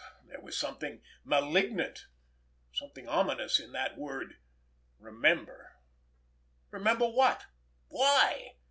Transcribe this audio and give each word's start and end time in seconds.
_"There 0.29 0.41
was 0.41 0.57
something 0.57 1.03
malignant, 1.23 2.07
something 2.73 3.07
ominous 3.07 3.59
in 3.59 3.71
that 3.73 3.99
word—"remember." 3.99 5.73
Remember 6.71 7.07
what? 7.07 7.45
Why? 7.89 8.55